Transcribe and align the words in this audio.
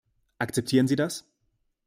Akzeptieren 0.39 0.87
Sie 0.87 0.95
das? 0.95 1.27